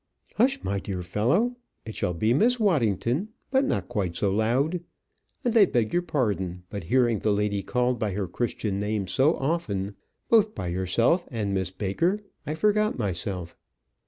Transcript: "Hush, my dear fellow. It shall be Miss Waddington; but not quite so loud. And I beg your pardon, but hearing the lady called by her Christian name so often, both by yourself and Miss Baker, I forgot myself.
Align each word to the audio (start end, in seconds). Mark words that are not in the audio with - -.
"Hush, 0.37 0.63
my 0.63 0.79
dear 0.79 1.03
fellow. 1.03 1.57
It 1.85 1.93
shall 1.93 2.15
be 2.15 2.33
Miss 2.33 2.59
Waddington; 2.59 3.29
but 3.51 3.65
not 3.65 3.87
quite 3.87 4.15
so 4.15 4.31
loud. 4.31 4.81
And 5.45 5.55
I 5.55 5.65
beg 5.65 5.93
your 5.93 6.01
pardon, 6.01 6.63
but 6.71 6.85
hearing 6.85 7.19
the 7.19 7.31
lady 7.31 7.61
called 7.61 7.99
by 7.99 8.13
her 8.13 8.27
Christian 8.27 8.79
name 8.79 9.05
so 9.05 9.37
often, 9.37 9.95
both 10.27 10.55
by 10.55 10.69
yourself 10.69 11.27
and 11.29 11.53
Miss 11.53 11.69
Baker, 11.69 12.23
I 12.47 12.55
forgot 12.55 12.97
myself. 12.97 13.55